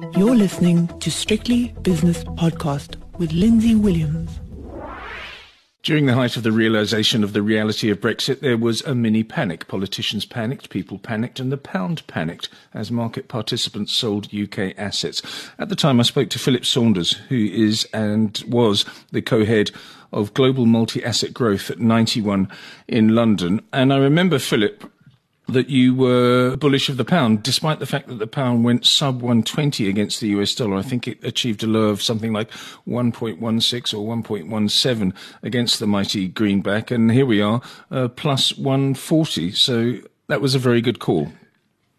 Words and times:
You're 0.00 0.36
listening 0.36 0.86
to 1.00 1.10
Strictly 1.10 1.74
Business 1.82 2.22
Podcast 2.22 2.96
with 3.18 3.32
Lindsay 3.32 3.74
Williams. 3.74 4.38
During 5.82 6.06
the 6.06 6.14
height 6.14 6.36
of 6.36 6.44
the 6.44 6.52
realization 6.52 7.24
of 7.24 7.32
the 7.32 7.42
reality 7.42 7.90
of 7.90 8.00
Brexit, 8.00 8.40
there 8.40 8.56
was 8.56 8.80
a 8.82 8.94
mini 8.94 9.24
panic. 9.24 9.66
Politicians 9.66 10.24
panicked, 10.24 10.70
people 10.70 10.98
panicked, 10.98 11.40
and 11.40 11.50
the 11.50 11.56
pound 11.56 12.06
panicked 12.06 12.48
as 12.72 12.92
market 12.92 13.26
participants 13.26 13.92
sold 13.92 14.32
UK 14.32 14.72
assets. 14.78 15.20
At 15.58 15.68
the 15.68 15.76
time, 15.76 15.98
I 15.98 16.04
spoke 16.04 16.30
to 16.30 16.38
Philip 16.38 16.64
Saunders, 16.64 17.12
who 17.28 17.36
is 17.36 17.84
and 17.92 18.42
was 18.46 18.84
the 19.10 19.22
co 19.22 19.44
head 19.44 19.72
of 20.12 20.34
Global 20.34 20.64
Multi 20.64 21.02
Asset 21.04 21.34
Growth 21.34 21.70
at 21.70 21.80
Ninety 21.80 22.20
One 22.20 22.48
in 22.86 23.14
London. 23.14 23.62
And 23.72 23.92
I 23.92 23.98
remember 23.98 24.38
Philip 24.38 24.92
that 25.48 25.70
you 25.70 25.94
were 25.94 26.56
bullish 26.56 26.88
of 26.88 26.98
the 26.98 27.04
pound, 27.04 27.42
despite 27.42 27.78
the 27.78 27.86
fact 27.86 28.08
that 28.08 28.18
the 28.18 28.26
pound 28.26 28.64
went 28.64 28.84
sub 28.84 29.16
120 29.16 29.88
against 29.88 30.20
the 30.20 30.28
US 30.28 30.54
dollar. 30.54 30.76
I 30.76 30.82
think 30.82 31.08
it 31.08 31.24
achieved 31.24 31.62
a 31.62 31.66
low 31.66 31.88
of 31.88 32.02
something 32.02 32.32
like 32.32 32.50
1.16 32.86 33.94
or 33.94 34.16
1.17 34.16 35.12
against 35.42 35.78
the 35.78 35.86
mighty 35.86 36.28
greenback. 36.28 36.90
And 36.90 37.10
here 37.10 37.26
we 37.26 37.40
are, 37.40 37.62
uh, 37.90 38.08
plus 38.08 38.56
140. 38.58 39.52
So 39.52 39.94
that 40.28 40.40
was 40.40 40.54
a 40.54 40.58
very 40.58 40.80
good 40.80 40.98
call. 40.98 41.28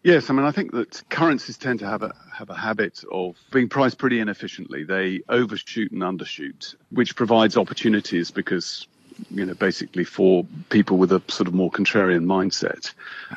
Yes, 0.02 0.30
I 0.30 0.32
mean, 0.32 0.46
I 0.46 0.52
think 0.52 0.72
that 0.72 1.02
currencies 1.10 1.58
tend 1.58 1.80
to 1.80 1.86
have 1.86 2.02
a 2.02 2.14
have 2.32 2.48
a 2.48 2.54
habit 2.54 3.04
of 3.12 3.36
being 3.52 3.68
priced 3.68 3.98
pretty 3.98 4.18
inefficiently. 4.18 4.82
They 4.82 5.20
overshoot 5.28 5.92
and 5.92 6.00
undershoot, 6.00 6.74
which 6.90 7.14
provides 7.14 7.58
opportunities 7.58 8.30
because 8.30 8.86
you 9.30 9.44
know, 9.44 9.54
basically 9.54 10.04
for 10.04 10.44
people 10.68 10.96
with 10.96 11.12
a 11.12 11.22
sort 11.28 11.48
of 11.48 11.54
more 11.54 11.70
contrarian 11.70 12.24
mindset. 12.24 12.92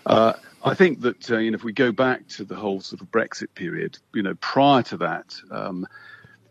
Uh, 0.05 0.33
I 0.63 0.75
think 0.75 1.01
that 1.01 1.29
uh, 1.29 1.37
you 1.37 1.51
know 1.51 1.55
if 1.55 1.63
we 1.63 1.73
go 1.73 1.91
back 1.91 2.27
to 2.29 2.45
the 2.45 2.55
whole 2.55 2.81
sort 2.81 3.01
of 3.01 3.11
Brexit 3.11 3.53
period, 3.53 3.97
you 4.13 4.23
know, 4.23 4.35
prior 4.35 4.81
to 4.83 4.97
that, 4.97 5.35
um, 5.51 5.85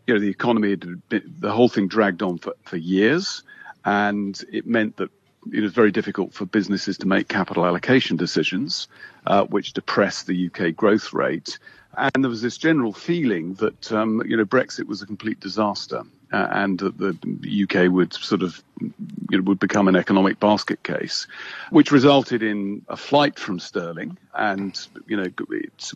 you 0.05 0.13
know, 0.13 0.19
the 0.19 0.29
economy 0.29 0.71
had 0.71 1.09
been, 1.09 1.35
the 1.39 1.51
whole 1.51 1.69
thing 1.69 1.87
dragged 1.87 2.21
on 2.21 2.37
for, 2.37 2.53
for 2.63 2.77
years, 2.77 3.43
and 3.85 4.39
it 4.51 4.67
meant 4.67 4.97
that 4.97 5.09
it 5.51 5.61
was 5.61 5.73
very 5.73 5.91
difficult 5.91 6.33
for 6.33 6.45
businesses 6.45 6.97
to 6.99 7.07
make 7.07 7.27
capital 7.27 7.65
allocation 7.65 8.15
decisions, 8.15 8.87
uh, 9.25 9.43
which 9.45 9.73
depressed 9.73 10.27
the 10.27 10.47
UK 10.47 10.75
growth 10.75 11.11
rate. 11.11 11.57
And 11.97 12.23
there 12.23 12.29
was 12.29 12.41
this 12.41 12.57
general 12.57 12.93
feeling 12.93 13.55
that 13.55 13.91
um, 13.91 14.21
you 14.25 14.37
know 14.37 14.45
Brexit 14.45 14.85
was 14.85 15.01
a 15.01 15.05
complete 15.05 15.39
disaster 15.39 16.03
uh, 16.33 16.47
and 16.51 16.79
that 16.79 16.97
the 16.97 17.63
UK 17.63 17.91
would 17.91 18.11
sort 18.11 18.41
of 18.41 18.61
you 18.81 18.91
know, 19.37 19.43
would 19.43 19.59
become 19.59 19.87
an 19.87 19.95
economic 19.95 20.39
basket 20.39 20.81
case, 20.83 21.27
which 21.69 21.91
resulted 21.91 22.41
in 22.41 22.83
a 22.89 22.97
flight 22.97 23.37
from 23.37 23.59
sterling, 23.59 24.17
and 24.33 24.87
you 25.07 25.15
know 25.15 25.27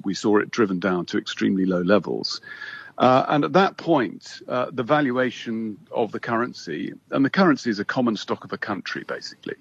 we 0.03 0.13
saw 0.13 0.37
it 0.37 0.51
driven 0.51 0.79
down 0.79 1.05
to 1.07 1.17
extremely 1.17 1.65
low 1.65 1.81
levels. 1.81 2.39
Uh, 2.99 3.25
and 3.29 3.43
at 3.43 3.53
that 3.53 3.77
point, 3.77 4.41
uh, 4.47 4.67
the 4.71 4.83
valuation 4.83 5.77
of 5.91 6.11
the 6.11 6.19
currency, 6.19 6.93
and 7.11 7.25
the 7.25 7.29
currency 7.29 7.69
is 7.69 7.79
a 7.79 7.85
common 7.85 8.15
stock 8.15 8.43
of 8.43 8.53
a 8.53 8.57
country, 8.57 9.03
basically, 9.07 9.55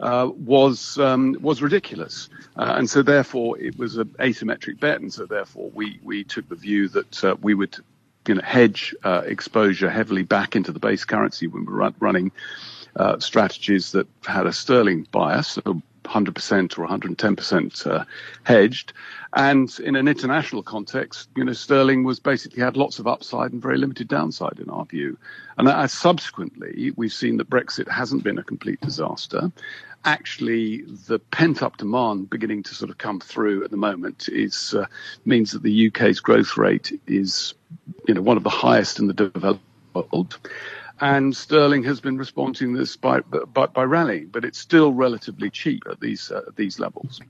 uh, 0.00 0.30
was 0.36 0.98
um, 0.98 1.36
was 1.40 1.62
ridiculous, 1.62 2.28
uh, 2.56 2.74
and 2.76 2.88
so 2.88 3.02
therefore 3.02 3.58
it 3.58 3.78
was 3.78 3.96
an 3.96 4.08
asymmetric 4.20 4.78
bet, 4.78 5.00
and 5.00 5.12
so 5.12 5.24
therefore 5.24 5.70
we 5.72 5.98
we 6.02 6.22
took 6.22 6.46
the 6.50 6.54
view 6.54 6.88
that 6.88 7.24
uh, 7.24 7.34
we 7.40 7.54
would 7.54 7.76
you 8.28 8.34
know, 8.34 8.42
hedge 8.42 8.94
uh, 9.04 9.22
exposure 9.24 9.90
heavily 9.90 10.22
back 10.22 10.56
into 10.56 10.72
the 10.72 10.78
base 10.78 11.04
currency 11.04 11.46
when 11.46 11.64
we 11.64 11.72
were 11.72 11.92
running 12.00 12.30
uh, 12.96 13.18
strategies 13.18 13.92
that 13.92 14.06
had 14.24 14.46
a 14.46 14.52
sterling 14.52 15.06
bias, 15.10 15.48
so 15.48 15.82
100% 16.08 16.78
or 16.78 16.86
110% 16.86 17.86
uh, 17.86 18.04
hedged. 18.42 18.92
And 19.34 19.70
in 19.80 19.94
an 19.94 20.08
international 20.08 20.62
context, 20.62 21.28
you 21.36 21.44
know, 21.44 21.52
sterling 21.52 22.04
was 22.04 22.18
basically 22.18 22.62
had 22.62 22.76
lots 22.76 22.98
of 22.98 23.06
upside 23.06 23.52
and 23.52 23.60
very 23.60 23.78
limited 23.78 24.08
downside 24.08 24.58
in 24.58 24.70
our 24.70 24.84
view. 24.86 25.18
And 25.58 25.68
as 25.68 25.92
subsequently, 25.92 26.92
we've 26.96 27.12
seen 27.12 27.36
that 27.36 27.50
Brexit 27.50 27.88
hasn't 27.90 28.24
been 28.24 28.38
a 28.38 28.42
complete 28.42 28.80
disaster. 28.80 29.52
Actually, 30.04 30.82
the 31.08 31.18
pent 31.18 31.62
up 31.62 31.76
demand 31.76 32.30
beginning 32.30 32.62
to 32.62 32.74
sort 32.74 32.90
of 32.90 32.98
come 32.98 33.20
through 33.20 33.64
at 33.64 33.70
the 33.70 33.76
moment 33.76 34.28
is 34.28 34.74
uh, 34.74 34.86
means 35.24 35.52
that 35.52 35.62
the 35.62 35.88
UK's 35.88 36.20
growth 36.20 36.56
rate 36.56 36.98
is, 37.06 37.54
you 38.08 38.14
know, 38.14 38.22
one 38.22 38.38
of 38.38 38.44
the 38.44 38.50
highest 38.50 39.00
in 39.00 39.08
the 39.08 39.14
developed 39.14 39.62
world 39.94 40.38
and 41.00 41.36
sterling 41.36 41.84
has 41.84 42.00
been 42.00 42.16
responding 42.16 42.72
this 42.72 42.96
by, 42.96 43.20
by, 43.20 43.66
by 43.66 43.82
rallying, 43.82 44.28
but 44.28 44.44
it's 44.44 44.58
still 44.58 44.92
relatively 44.92 45.50
cheap 45.50 45.82
at 45.90 46.00
these 46.00 46.30
uh, 46.30 46.42
these 46.56 46.78
levels. 46.78 47.20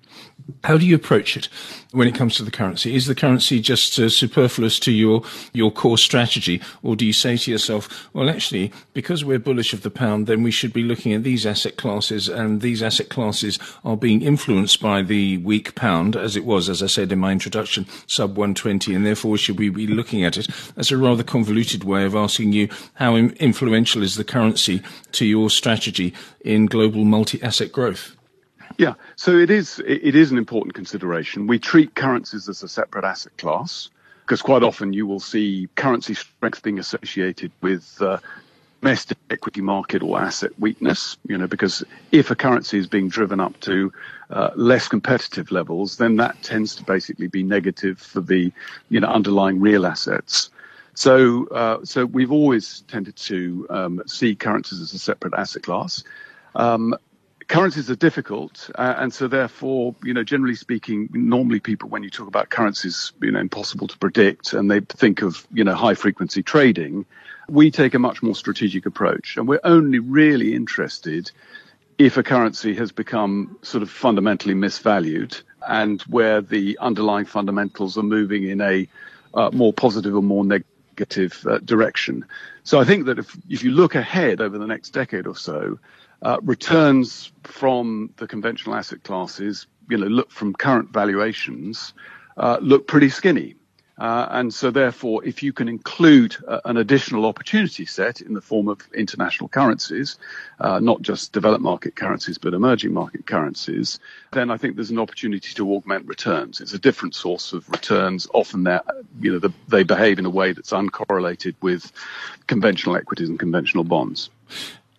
How 0.64 0.78
do 0.78 0.86
you 0.86 0.96
approach 0.96 1.36
it 1.36 1.48
when 1.92 2.08
it 2.08 2.14
comes 2.14 2.36
to 2.36 2.42
the 2.42 2.50
currency? 2.50 2.94
Is 2.94 3.06
the 3.06 3.14
currency 3.14 3.60
just 3.60 3.98
uh, 3.98 4.08
superfluous 4.08 4.78
to 4.80 4.92
your 4.92 5.22
your 5.52 5.70
core 5.70 5.98
strategy, 5.98 6.60
or 6.82 6.96
do 6.96 7.04
you 7.04 7.12
say 7.12 7.36
to 7.36 7.50
yourself, 7.50 8.08
well, 8.12 8.28
actually, 8.28 8.72
because 8.94 9.24
we're 9.24 9.38
bullish 9.38 9.72
of 9.72 9.82
the 9.82 9.90
pound, 9.90 10.26
then 10.26 10.42
we 10.42 10.50
should 10.50 10.72
be 10.72 10.82
looking 10.82 11.12
at 11.12 11.22
these 11.22 11.46
asset 11.46 11.76
classes, 11.76 12.28
and 12.28 12.60
these 12.60 12.82
asset 12.82 13.08
classes 13.08 13.58
are 13.84 13.96
being 13.96 14.22
influenced 14.22 14.80
by 14.80 15.02
the 15.02 15.38
weak 15.38 15.74
pound, 15.74 16.16
as 16.16 16.36
it 16.36 16.44
was, 16.44 16.68
as 16.68 16.82
I 16.82 16.86
said 16.86 17.12
in 17.12 17.18
my 17.18 17.32
introduction, 17.32 17.86
sub 18.06 18.30
120, 18.36 18.94
and 18.94 19.04
therefore 19.04 19.36
should 19.36 19.58
we 19.58 19.68
be 19.68 19.86
looking 19.86 20.24
at 20.24 20.36
it 20.36 20.48
as 20.76 20.90
a 20.90 20.96
rather 20.96 21.22
convoluted 21.22 21.84
way 21.84 22.04
of 22.04 22.14
asking 22.14 22.52
you 22.52 22.68
how 22.94 23.14
influential 23.58 24.04
is 24.04 24.14
the 24.14 24.22
currency 24.22 24.80
to 25.10 25.26
your 25.26 25.50
strategy 25.50 26.14
in 26.42 26.66
global 26.66 27.04
multi-asset 27.04 27.72
growth? 27.72 28.14
Yeah, 28.76 28.94
so 29.16 29.36
it 29.36 29.50
is 29.50 29.82
it 29.84 30.14
is 30.14 30.30
an 30.30 30.38
important 30.38 30.74
consideration. 30.74 31.48
We 31.48 31.58
treat 31.58 31.96
currencies 31.96 32.48
as 32.48 32.62
a 32.62 32.68
separate 32.68 33.04
asset 33.04 33.36
class 33.36 33.90
because 34.24 34.42
quite 34.42 34.62
often 34.62 34.92
you 34.92 35.08
will 35.08 35.18
see 35.18 35.68
currency 35.74 36.14
strength 36.14 36.62
being 36.62 36.78
associated 36.78 37.50
with 37.60 38.00
uh, 38.00 38.18
domestic 38.80 39.18
equity 39.30 39.60
market 39.60 40.04
or 40.04 40.20
asset 40.20 40.52
weakness. 40.60 41.16
You 41.26 41.38
know, 41.38 41.48
because 41.48 41.82
if 42.12 42.30
a 42.30 42.36
currency 42.36 42.78
is 42.78 42.86
being 42.86 43.08
driven 43.08 43.40
up 43.40 43.58
to 43.60 43.92
uh, 44.30 44.50
less 44.54 44.86
competitive 44.86 45.50
levels, 45.50 45.96
then 45.96 46.14
that 46.16 46.40
tends 46.44 46.76
to 46.76 46.84
basically 46.84 47.26
be 47.26 47.42
negative 47.42 47.98
for 47.98 48.20
the 48.20 48.52
you 48.88 49.00
know 49.00 49.08
underlying 49.08 49.58
real 49.58 49.84
assets. 49.84 50.50
So, 50.98 51.46
uh, 51.46 51.84
so 51.84 52.04
we've 52.04 52.32
always 52.32 52.80
tended 52.88 53.14
to 53.14 53.68
um, 53.70 54.02
see 54.08 54.34
currencies 54.34 54.80
as 54.80 54.92
a 54.94 54.98
separate 54.98 55.32
asset 55.32 55.62
class. 55.62 56.02
Um, 56.56 56.92
currencies 57.46 57.88
are 57.88 57.94
difficult, 57.94 58.68
uh, 58.74 58.94
and 58.98 59.14
so 59.14 59.28
therefore, 59.28 59.94
you 60.02 60.12
know, 60.12 60.24
generally 60.24 60.56
speaking, 60.56 61.08
normally 61.12 61.60
people, 61.60 61.88
when 61.88 62.02
you 62.02 62.10
talk 62.10 62.26
about 62.26 62.50
currencies, 62.50 63.12
you 63.22 63.30
know, 63.30 63.38
impossible 63.38 63.86
to 63.86 63.96
predict, 63.96 64.54
and 64.54 64.68
they 64.68 64.80
think 64.80 65.22
of, 65.22 65.46
you 65.52 65.62
know, 65.62 65.76
high 65.76 65.94
frequency 65.94 66.42
trading. 66.42 67.06
We 67.48 67.70
take 67.70 67.94
a 67.94 68.00
much 68.00 68.20
more 68.20 68.34
strategic 68.34 68.84
approach, 68.84 69.36
and 69.36 69.46
we're 69.46 69.60
only 69.62 70.00
really 70.00 70.52
interested 70.52 71.30
if 71.98 72.16
a 72.16 72.24
currency 72.24 72.74
has 72.74 72.90
become 72.90 73.56
sort 73.62 73.84
of 73.84 73.90
fundamentally 73.90 74.54
misvalued 74.54 75.40
and 75.68 76.02
where 76.02 76.40
the 76.40 76.76
underlying 76.80 77.24
fundamentals 77.24 77.96
are 77.96 78.02
moving 78.02 78.48
in 78.48 78.60
a 78.60 78.88
uh, 79.34 79.50
more 79.52 79.72
positive 79.72 80.16
or 80.16 80.22
more 80.22 80.44
negative 80.44 80.67
negative 80.98 81.46
uh, 81.46 81.58
direction. 81.58 82.24
So 82.64 82.80
I 82.80 82.84
think 82.84 83.06
that 83.06 83.18
if, 83.18 83.36
if 83.48 83.62
you 83.62 83.70
look 83.70 83.94
ahead 83.94 84.40
over 84.40 84.58
the 84.58 84.66
next 84.66 84.90
decade 84.90 85.26
or 85.26 85.36
so, 85.36 85.78
uh, 86.22 86.38
returns 86.42 87.32
from 87.44 88.12
the 88.16 88.26
conventional 88.26 88.74
asset 88.74 89.04
classes, 89.04 89.66
you 89.88 89.96
know, 89.96 90.06
look 90.06 90.30
from 90.30 90.54
current 90.54 90.92
valuations, 90.92 91.94
uh, 92.36 92.58
look 92.60 92.86
pretty 92.88 93.08
skinny. 93.08 93.54
Uh, 93.98 94.28
and 94.30 94.54
so 94.54 94.70
therefore, 94.70 95.24
if 95.24 95.42
you 95.42 95.52
can 95.52 95.68
include 95.68 96.36
uh, 96.46 96.60
an 96.64 96.76
additional 96.76 97.26
opportunity 97.26 97.84
set 97.84 98.20
in 98.20 98.34
the 98.34 98.40
form 98.40 98.68
of 98.68 98.80
international 98.94 99.48
currencies, 99.48 100.18
uh, 100.60 100.78
not 100.78 101.02
just 101.02 101.32
developed 101.32 101.62
market 101.62 101.96
currencies, 101.96 102.38
but 102.38 102.54
emerging 102.54 102.92
market 102.92 103.26
currencies, 103.26 103.98
then 104.32 104.50
I 104.50 104.56
think 104.56 104.76
there's 104.76 104.90
an 104.90 104.98
opportunity 104.98 105.52
to 105.54 105.74
augment 105.74 106.06
returns. 106.06 106.60
It's 106.60 106.74
a 106.74 106.78
different 106.78 107.14
source 107.14 107.52
of 107.52 107.68
returns. 107.70 108.28
Often 108.32 108.64
they 108.64 108.78
you 109.20 109.32
know, 109.32 109.38
the, 109.38 109.52
they 109.66 109.82
behave 109.82 110.18
in 110.18 110.26
a 110.26 110.30
way 110.30 110.52
that's 110.52 110.70
uncorrelated 110.70 111.54
with 111.60 111.92
conventional 112.46 112.96
equities 112.96 113.28
and 113.28 113.38
conventional 113.38 113.84
bonds. 113.84 114.30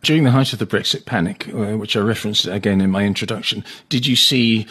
During 0.01 0.23
the 0.23 0.31
height 0.31 0.53
of 0.53 0.59
the 0.59 0.65
Brexit 0.65 1.06
panic, 1.06 1.50
which 1.51 1.97
I 1.97 2.00
referenced 2.00 2.47
again 2.47 2.79
in 2.79 2.89
my 2.89 3.03
introduction, 3.03 3.65
did 3.89 4.07
you 4.07 4.15
see 4.15 4.65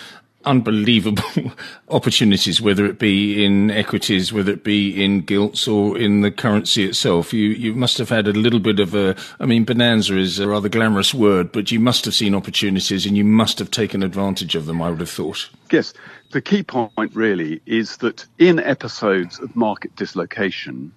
unbelievable 0.44 1.52
opportunities, 1.88 2.61
whether 2.61 2.87
it 2.87 2.99
be 2.99 3.44
in 3.44 3.70
equities, 3.70 4.32
whether 4.32 4.52
it 4.52 4.64
be 4.64 5.05
in 5.05 5.20
gilts 5.20 5.67
or 5.67 5.99
in 5.99 6.20
the 6.20 6.31
currency 6.31 6.85
itself. 6.85 7.32
You 7.32 7.49
you 7.49 7.75
must 7.75 7.99
have 7.99 8.08
had 8.08 8.29
a 8.29 8.32
little 8.32 8.61
bit 8.61 8.81
of 8.81 8.94
a. 8.94 9.17
I 9.40 9.46
mean, 9.46 9.64
bonanza 9.64 10.17
is 10.17 10.38
a 10.38 10.49
rather 10.49 10.69
glamorous 10.69 11.12
word, 11.12 11.52
but 11.52 11.70
you 11.70 11.81
must 11.81 12.05
have 12.05 12.14
seen 12.14 12.35
opportunities 12.35 13.06
and 13.06 13.17
you 13.17 13.25
must 13.25 13.58
have 13.58 13.70
taken 13.70 14.02
advantage 14.02 14.55
of 14.55 14.67
them. 14.67 14.81
I 14.81 14.90
would 14.90 15.00
have 15.00 15.11
thought. 15.11 15.49
Yes, 15.70 15.93
the 16.31 16.40
key 16.40 16.62
point 16.62 17.14
really 17.14 17.61
is 17.67 17.99
that 17.99 18.25
in 18.38 18.58
episodes 18.58 19.38
of 19.38 19.55
market 19.55 19.94
dislocation. 19.96 20.93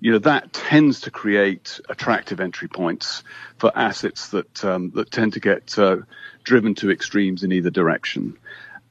You 0.00 0.12
know 0.12 0.18
that 0.18 0.52
tends 0.52 1.00
to 1.00 1.10
create 1.10 1.80
attractive 1.88 2.38
entry 2.38 2.68
points 2.68 3.24
for 3.56 3.76
assets 3.76 4.28
that 4.28 4.64
um, 4.64 4.90
that 4.90 5.10
tend 5.10 5.32
to 5.32 5.40
get 5.40 5.76
uh, 5.76 5.96
driven 6.44 6.76
to 6.76 6.92
extremes 6.92 7.42
in 7.42 7.50
either 7.50 7.68
direction 7.68 8.38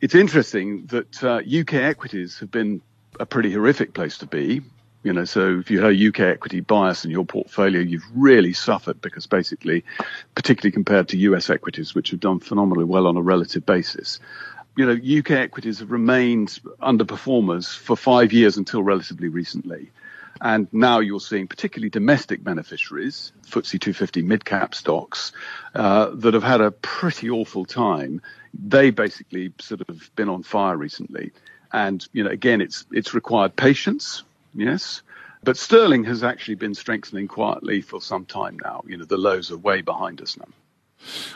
it's 0.02 0.16
interesting 0.16 0.86
that 0.88 1.24
uh, 1.24 1.38
UK 1.38 1.76
equities 1.76 2.40
have 2.40 2.52
been 2.52 2.82
a 3.20 3.26
pretty 3.26 3.54
horrific 3.54 3.94
place 3.94 4.18
to 4.20 4.26
be. 4.26 4.62
You 5.04 5.14
know, 5.14 5.26
so 5.26 5.60
if 5.60 5.72
you 5.72 5.80
have 5.82 5.94
UK 5.94 6.20
equity 6.22 6.60
bias 6.60 7.06
in 7.06 7.12
your 7.12 7.24
portfolio, 7.24 7.80
you've 7.80 8.06
really 8.14 8.52
suffered 8.52 9.00
because 9.02 9.26
basically, 9.26 9.86
particularly 10.36 10.72
compared 10.72 11.08
to 11.10 11.18
US 11.18 11.50
equities, 11.50 11.96
which 11.96 12.12
have 12.12 12.20
done 12.20 12.40
phenomenally 12.40 12.84
well 12.84 13.08
on 13.08 13.16
a 13.16 13.22
relative 13.22 13.66
basis, 13.66 14.20
you 14.76 14.86
know, 14.86 15.20
UK 15.20 15.32
equities 15.32 15.80
have 15.80 15.92
remained 15.92 16.60
underperformers 16.82 17.76
for 17.76 17.96
five 17.96 18.34
years 18.34 18.58
until 18.58 18.84
relatively 18.84 19.28
recently. 19.30 19.92
And 20.42 20.68
now 20.72 21.00
you're 21.00 21.20
seeing 21.20 21.48
particularly 21.48 21.90
domestic 21.90 22.44
beneficiaries, 22.44 23.32
FTSE 23.46 23.80
250 23.80 24.22
mid-cap 24.22 24.76
stocks, 24.76 25.32
uh, 25.74 26.12
that 26.14 26.34
have 26.34 26.44
had 26.44 26.62
a 26.62 26.72
pretty 26.72 27.30
awful 27.30 27.66
time. 27.66 28.22
They 28.54 28.92
basically 28.92 29.54
sort 29.60 29.82
of 29.88 30.12
been 30.16 30.30
on 30.30 30.44
fire 30.44 30.78
recently. 30.78 31.32
And, 31.72 32.08
you 32.14 32.24
know, 32.24 32.30
again, 32.30 32.62
it's, 32.62 32.86
it's 32.92 33.14
required 33.14 33.56
patience. 33.56 34.24
Yes. 34.54 35.02
But 35.44 35.58
sterling 35.58 36.04
has 36.06 36.24
actually 36.24 36.56
been 36.56 36.74
strengthening 36.74 37.28
quietly 37.28 37.82
for 37.82 38.02
some 38.02 38.26
time 38.26 38.58
now. 38.64 38.84
You 38.88 38.98
know, 38.98 39.06
the 39.06 39.18
lows 39.18 39.52
are 39.52 39.58
way 39.58 39.82
behind 39.82 40.22
us 40.22 40.38
now. 40.38 40.48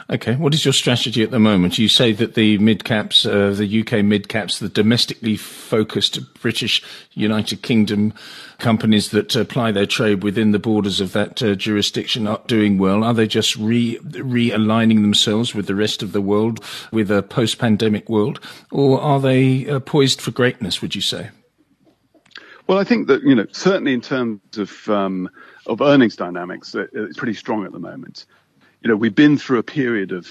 Okay, 0.09 0.35
what 0.35 0.53
is 0.53 0.65
your 0.65 0.73
strategy 0.73 1.23
at 1.23 1.31
the 1.31 1.39
moment? 1.39 1.77
You 1.77 1.87
say 1.87 2.11
that 2.13 2.33
the 2.33 2.57
mid 2.57 2.83
caps, 2.83 3.25
uh, 3.25 3.51
the 3.51 3.81
UK 3.81 4.03
mid 4.03 4.27
caps, 4.27 4.59
the 4.59 4.69
domestically 4.69 5.37
focused 5.37 6.33
British 6.41 6.83
United 7.13 7.61
Kingdom 7.61 8.13
companies 8.57 9.11
that 9.11 9.35
apply 9.35 9.71
their 9.71 9.85
trade 9.85 10.23
within 10.23 10.51
the 10.51 10.59
borders 10.59 10.99
of 10.99 11.13
that 11.13 11.41
uh, 11.41 11.55
jurisdiction 11.55 12.27
are 12.27 12.41
doing 12.47 12.77
well. 12.77 13.03
Are 13.03 13.13
they 13.13 13.27
just 13.27 13.55
re 13.55 13.97
realigning 13.99 15.01
themselves 15.01 15.55
with 15.55 15.67
the 15.67 15.75
rest 15.75 16.03
of 16.03 16.11
the 16.11 16.21
world, 16.21 16.63
with 16.91 17.09
a 17.09 17.23
post 17.23 17.57
pandemic 17.57 18.09
world, 18.09 18.39
or 18.71 18.99
are 18.99 19.19
they 19.19 19.67
uh, 19.69 19.79
poised 19.79 20.19
for 20.19 20.31
greatness? 20.31 20.81
Would 20.81 20.95
you 20.95 21.01
say? 21.01 21.29
Well, 22.67 22.77
I 22.77 22.83
think 22.83 23.07
that 23.07 23.23
you 23.23 23.35
know 23.35 23.45
certainly 23.51 23.93
in 23.93 24.01
terms 24.01 24.41
of 24.57 24.89
um, 24.89 25.29
of 25.67 25.81
earnings 25.81 26.15
dynamics, 26.17 26.75
it's 26.75 27.17
pretty 27.17 27.33
strong 27.33 27.65
at 27.65 27.71
the 27.71 27.79
moment 27.79 28.25
you 28.81 28.89
know, 28.89 28.95
we've 28.95 29.15
been 29.15 29.37
through 29.37 29.59
a 29.59 29.63
period 29.63 30.11
of 30.11 30.27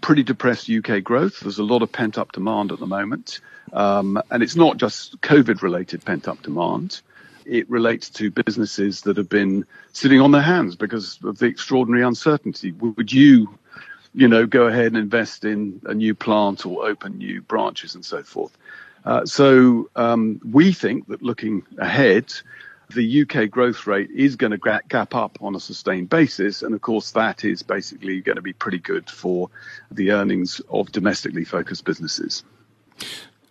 pretty 0.00 0.22
depressed 0.22 0.68
UK 0.68 1.02
growth. 1.02 1.40
There's 1.40 1.58
a 1.58 1.64
lot 1.64 1.82
of 1.82 1.92
pent 1.92 2.18
up 2.18 2.32
demand 2.32 2.72
at 2.72 2.80
the 2.80 2.86
moment. 2.86 3.40
Um, 3.72 4.20
and 4.30 4.42
it's 4.42 4.56
not 4.56 4.76
just 4.76 5.20
COVID 5.20 5.62
related 5.62 6.04
pent 6.04 6.28
up 6.28 6.42
demand. 6.42 7.00
It 7.44 7.68
relates 7.70 8.10
to 8.10 8.30
businesses 8.30 9.02
that 9.02 9.16
have 9.16 9.28
been 9.28 9.64
sitting 9.92 10.20
on 10.20 10.32
their 10.32 10.42
hands 10.42 10.76
because 10.76 11.18
of 11.22 11.38
the 11.38 11.46
extraordinary 11.46 12.04
uncertainty. 12.04 12.72
Would 12.72 13.12
you, 13.12 13.58
you 14.14 14.28
know, 14.28 14.46
go 14.46 14.66
ahead 14.66 14.86
and 14.86 14.96
invest 14.96 15.44
in 15.44 15.80
a 15.84 15.94
new 15.94 16.14
plant 16.14 16.66
or 16.66 16.86
open 16.86 17.18
new 17.18 17.42
branches 17.42 17.94
and 17.94 18.04
so 18.04 18.22
forth? 18.22 18.56
Uh, 19.04 19.26
so 19.26 19.90
um, 19.94 20.40
we 20.50 20.72
think 20.72 21.08
that 21.08 21.22
looking 21.22 21.62
ahead, 21.78 22.32
the 22.92 23.22
UK 23.22 23.50
growth 23.50 23.86
rate 23.86 24.10
is 24.10 24.36
going 24.36 24.52
to 24.52 24.80
gap 24.88 25.14
up 25.14 25.38
on 25.40 25.54
a 25.54 25.60
sustained 25.60 26.08
basis. 26.10 26.62
And 26.62 26.74
of 26.74 26.80
course, 26.80 27.12
that 27.12 27.44
is 27.44 27.62
basically 27.62 28.20
going 28.20 28.36
to 28.36 28.42
be 28.42 28.52
pretty 28.52 28.78
good 28.78 29.08
for 29.10 29.50
the 29.90 30.12
earnings 30.12 30.60
of 30.68 30.92
domestically 30.92 31.44
focused 31.44 31.84
businesses. 31.84 32.44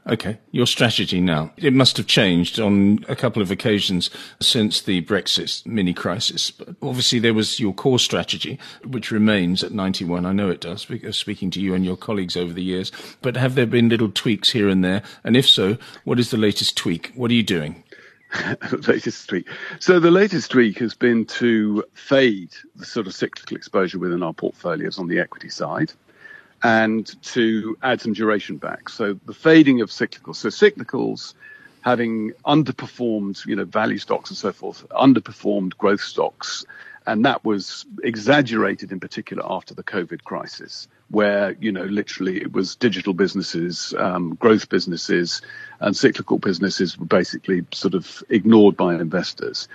Okay, 0.06 0.38
your 0.52 0.68
strategy 0.68 1.22
now. 1.22 1.54
It 1.56 1.72
must 1.72 1.96
have 1.96 2.08
changed 2.08 2.60
on 2.60 3.06
a 3.08 3.16
couple 3.16 3.42
of 3.42 3.52
occasions 3.52 4.10
since 4.42 4.82
the 4.82 5.02
Brexit 5.02 5.66
mini 5.66 5.94
crisis. 5.94 6.52
But 6.52 6.76
obviously, 6.82 7.20
there 7.20 7.34
was 7.34 7.58
your 7.58 7.74
core 7.74 8.00
strategy, 8.00 8.60
which 8.86 9.12
remains 9.12 9.64
at 9.64 9.72
Ninety 9.72 10.04
One. 10.04 10.26
I 10.26 10.34
know 10.34 10.50
it 10.50 10.60
does, 10.60 10.86
speaking 11.12 11.52
to 11.52 11.62
you 11.62 11.74
and 11.74 11.86
your 11.86 11.96
colleagues 11.96 12.36
over 12.36 12.52
the 12.52 12.62
years. 12.62 12.92
But 13.22 13.38
have 13.38 13.56
there 13.56 13.66
been 13.66 13.88
little 13.88 14.12
tweaks 14.12 14.50
here 14.50 14.68
and 14.68 14.84
there? 14.84 15.04
And 15.24 15.38
if 15.38 15.48
so, 15.48 15.78
what 16.04 16.20
is 16.20 16.32
the 16.32 16.38
latest 16.38 16.76
tweak? 16.76 17.14
What 17.16 17.32
are 17.32 17.36
you 17.36 17.44
doing? 17.44 17.86
latest 18.88 19.30
tweak. 19.30 19.48
So 19.80 20.00
the 20.00 20.12
latest 20.12 20.52
tweak 20.52 20.80
has 20.80 20.94
been 20.94 21.26
to 21.26 21.84
fade 21.94 22.52
the 22.76 22.86
sort 22.86 23.08
of 23.08 23.14
cyclical 23.14 23.58
exposure 23.58 24.00
within 24.00 24.24
our 24.24 24.34
portfolios 24.34 25.00
on 25.00 25.08
the 25.08 25.20
equity 25.20 25.50
side 25.50 25.92
and 26.64 27.22
to 27.24 27.78
add 27.84 28.02
some 28.02 28.14
duration 28.14 28.58
back. 28.58 28.90
So 28.90 29.20
the 29.26 29.34
fading 29.34 29.82
of 29.82 29.90
cyclicals. 29.90 30.38
So 30.38 30.50
cyclicals 30.50 31.34
having 31.82 32.32
underperformed, 32.46 33.46
you 33.46 33.56
know, 33.56 33.66
value 33.66 33.98
stocks 33.98 34.30
and 34.30 34.38
so 34.38 34.52
forth, 34.54 34.88
underperformed 34.90 35.78
growth 35.78 36.02
stocks. 36.02 36.66
And 37.06 37.26
that 37.26 37.44
was 37.44 37.86
exaggerated 38.04 38.92
in 38.92 39.00
particular 39.00 39.44
after 39.46 39.74
the 39.74 39.84
COVID 39.84 40.24
crisis 40.24 40.88
where 41.14 41.56
you 41.60 41.72
know 41.72 41.84
literally 41.84 42.42
it 42.42 42.52
was 42.54 42.76
digital 42.76 43.14
businesses, 43.14 43.94
um, 43.98 44.36
growth 44.36 44.68
businesses, 44.70 45.42
and 45.80 45.96
cyclical 45.96 46.40
businesses 46.40 46.98
were 46.98 47.06
basically 47.06 47.64
sort 47.72 47.94
of 47.94 48.24
ignored 48.30 48.76
by 48.76 48.96
investors. 48.96 49.68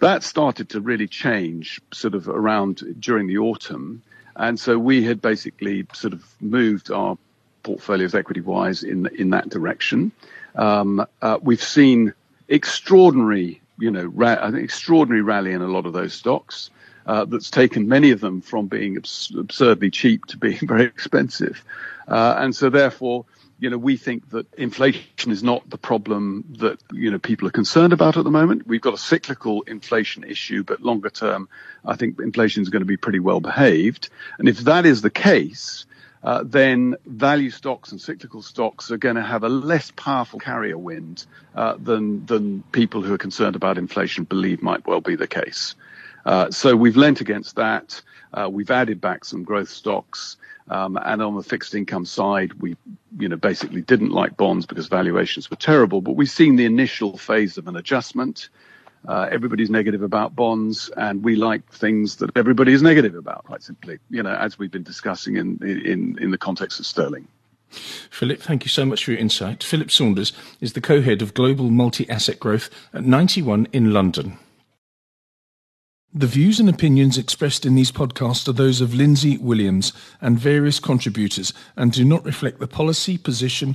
That 0.00 0.24
started 0.24 0.70
to 0.70 0.80
really 0.80 1.06
change 1.06 1.80
sort 1.92 2.14
of 2.14 2.28
around 2.28 3.00
during 3.00 3.28
the 3.28 3.38
autumn, 3.38 4.02
and 4.34 4.58
so 4.58 4.76
we 4.78 5.04
had 5.04 5.22
basically 5.22 5.86
sort 5.92 6.12
of 6.12 6.24
moved 6.40 6.90
our 6.90 7.16
portfolios 7.62 8.14
equity 8.14 8.40
wise 8.40 8.82
in 8.82 9.06
in 9.16 9.30
that 9.30 9.48
direction. 9.48 10.10
Um, 10.56 11.06
uh, 11.22 11.38
we've 11.40 11.62
seen 11.62 12.14
extraordinary, 12.48 13.60
you 13.78 13.90
know, 13.90 14.04
ra- 14.04 14.48
extraordinary 14.54 15.22
rally 15.22 15.52
in 15.52 15.62
a 15.62 15.68
lot 15.68 15.86
of 15.86 15.92
those 15.92 16.14
stocks 16.14 16.70
uh, 17.06 17.24
that's 17.24 17.50
taken 17.50 17.88
many 17.88 18.10
of 18.10 18.20
them 18.20 18.40
from 18.40 18.66
being 18.66 18.96
abs- 18.96 19.32
absurdly 19.36 19.90
cheap 19.90 20.26
to 20.26 20.38
being 20.38 20.58
very 20.62 20.84
expensive. 20.84 21.64
Uh, 22.08 22.36
and 22.38 22.54
so 22.54 22.70
therefore, 22.70 23.24
you 23.60 23.70
know, 23.70 23.78
we 23.78 23.96
think 23.96 24.28
that 24.30 24.52
inflation 24.54 25.30
is 25.30 25.42
not 25.42 25.68
the 25.70 25.78
problem 25.78 26.44
that, 26.58 26.82
you 26.92 27.10
know, 27.10 27.18
people 27.18 27.46
are 27.46 27.52
concerned 27.52 27.92
about 27.92 28.16
at 28.16 28.24
the 28.24 28.30
moment. 28.30 28.66
We've 28.66 28.80
got 28.80 28.94
a 28.94 28.98
cyclical 28.98 29.62
inflation 29.62 30.24
issue, 30.24 30.64
but 30.64 30.82
longer 30.82 31.08
term, 31.08 31.48
I 31.84 31.96
think 31.96 32.20
inflation 32.20 32.62
is 32.62 32.68
going 32.68 32.82
to 32.82 32.86
be 32.86 32.96
pretty 32.96 33.20
well 33.20 33.40
behaved. 33.40 34.08
And 34.38 34.48
if 34.48 34.58
that 34.60 34.86
is 34.86 35.02
the 35.02 35.10
case, 35.10 35.86
uh, 36.24 36.42
then 36.44 36.96
value 37.06 37.50
stocks 37.50 37.92
and 37.92 38.00
cyclical 38.00 38.42
stocks 38.42 38.90
are 38.90 38.96
going 38.96 39.16
to 39.16 39.22
have 39.22 39.44
a 39.44 39.48
less 39.48 39.92
powerful 39.92 40.40
carrier 40.40 40.78
wind 40.78 41.26
uh, 41.54 41.76
than 41.78 42.24
than 42.26 42.62
people 42.72 43.02
who 43.02 43.14
are 43.14 43.18
concerned 43.18 43.54
about 43.54 43.78
inflation 43.78 44.24
believe 44.24 44.62
might 44.62 44.86
well 44.86 45.00
be 45.00 45.16
the 45.16 45.26
case. 45.26 45.74
Uh, 46.24 46.50
so 46.50 46.74
we've 46.74 46.96
lent 46.96 47.20
against 47.20 47.56
that. 47.56 48.00
Uh, 48.32 48.48
we've 48.50 48.70
added 48.70 49.00
back 49.00 49.24
some 49.24 49.44
growth 49.44 49.68
stocks. 49.68 50.36
Um, 50.68 50.96
and 50.96 51.20
on 51.20 51.36
the 51.36 51.42
fixed 51.42 51.74
income 51.74 52.06
side, 52.06 52.54
we, 52.54 52.74
you 53.18 53.28
know, 53.28 53.36
basically 53.36 53.82
didn't 53.82 54.10
like 54.10 54.34
bonds 54.36 54.64
because 54.64 54.86
valuations 54.86 55.50
were 55.50 55.56
terrible, 55.56 56.00
but 56.00 56.16
we've 56.16 56.30
seen 56.30 56.56
the 56.56 56.64
initial 56.64 57.18
phase 57.18 57.58
of 57.58 57.68
an 57.68 57.76
adjustment. 57.76 58.48
Uh, 59.06 59.28
everybody's 59.30 59.68
negative 59.68 60.02
about 60.02 60.34
bonds, 60.34 60.90
and 60.96 61.22
we 61.22 61.36
like 61.36 61.70
things 61.70 62.16
that 62.16 62.34
everybody 62.36 62.72
is 62.72 62.82
negative 62.82 63.14
about, 63.14 63.44
quite 63.44 63.62
simply, 63.62 63.98
you 64.08 64.22
know, 64.22 64.34
as 64.34 64.58
we've 64.58 64.70
been 64.70 64.82
discussing 64.82 65.36
in, 65.36 65.58
in, 65.62 66.18
in 66.18 66.30
the 66.30 66.38
context 66.38 66.80
of 66.80 66.86
sterling. 66.86 67.28
Philip, 67.68 68.40
thank 68.40 68.64
you 68.64 68.68
so 68.68 68.86
much 68.86 69.04
for 69.04 69.10
your 69.10 69.20
insight. 69.20 69.62
Philip 69.62 69.90
Saunders 69.90 70.32
is 70.60 70.72
the 70.72 70.80
co-head 70.80 71.22
of 71.22 71.34
Global 71.34 71.70
Multi-Asset 71.70 72.38
Growth 72.40 72.70
at 72.92 73.04
Ninety 73.04 73.42
One 73.42 73.66
in 73.72 73.92
London. 73.92 74.38
The 76.16 76.28
views 76.28 76.60
and 76.60 76.68
opinions 76.68 77.18
expressed 77.18 77.66
in 77.66 77.74
these 77.74 77.90
podcasts 77.90 78.46
are 78.46 78.52
those 78.52 78.80
of 78.80 78.94
Lindsay 78.94 79.36
Williams 79.36 79.92
and 80.20 80.38
various 80.38 80.78
contributors 80.78 81.52
and 81.74 81.90
do 81.90 82.04
not 82.04 82.24
reflect 82.24 82.60
the 82.60 82.68
policy, 82.68 83.18
position, 83.18 83.74